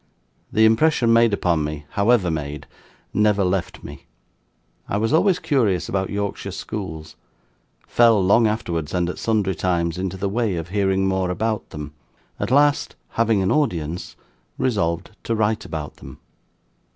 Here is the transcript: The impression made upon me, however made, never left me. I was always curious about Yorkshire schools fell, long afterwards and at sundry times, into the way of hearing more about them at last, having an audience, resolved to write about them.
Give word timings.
The 0.51 0.65
impression 0.65 1.13
made 1.13 1.31
upon 1.31 1.63
me, 1.63 1.85
however 1.91 2.31
made, 2.31 2.65
never 3.13 3.43
left 3.43 3.83
me. 3.83 4.07
I 4.89 4.97
was 4.97 5.13
always 5.13 5.37
curious 5.37 5.87
about 5.87 6.09
Yorkshire 6.09 6.49
schools 6.53 7.15
fell, 7.85 8.19
long 8.19 8.47
afterwards 8.47 8.95
and 8.95 9.07
at 9.11 9.19
sundry 9.19 9.53
times, 9.53 9.99
into 9.99 10.17
the 10.17 10.27
way 10.27 10.55
of 10.55 10.69
hearing 10.69 11.05
more 11.07 11.29
about 11.29 11.69
them 11.69 11.93
at 12.39 12.49
last, 12.49 12.95
having 13.09 13.43
an 13.43 13.51
audience, 13.51 14.15
resolved 14.57 15.11
to 15.25 15.35
write 15.35 15.65
about 15.65 15.97
them. 15.97 16.17